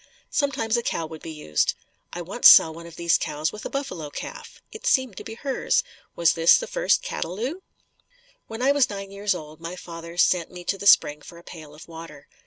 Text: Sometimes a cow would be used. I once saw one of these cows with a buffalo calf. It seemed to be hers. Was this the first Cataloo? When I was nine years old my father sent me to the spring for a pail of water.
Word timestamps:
Sometimes 0.31 0.77
a 0.77 0.81
cow 0.81 1.05
would 1.05 1.21
be 1.21 1.29
used. 1.29 1.75
I 2.11 2.23
once 2.23 2.49
saw 2.49 2.71
one 2.71 2.87
of 2.87 2.95
these 2.95 3.19
cows 3.19 3.51
with 3.51 3.65
a 3.65 3.69
buffalo 3.69 4.09
calf. 4.09 4.59
It 4.71 4.87
seemed 4.87 5.15
to 5.17 5.23
be 5.23 5.35
hers. 5.35 5.83
Was 6.15 6.33
this 6.33 6.57
the 6.57 6.65
first 6.65 7.03
Cataloo? 7.03 7.61
When 8.47 8.63
I 8.63 8.71
was 8.71 8.89
nine 8.89 9.11
years 9.11 9.35
old 9.35 9.61
my 9.61 9.75
father 9.75 10.17
sent 10.17 10.49
me 10.49 10.63
to 10.63 10.77
the 10.79 10.87
spring 10.87 11.21
for 11.21 11.37
a 11.37 11.43
pail 11.43 11.75
of 11.75 11.87
water. 11.87 12.27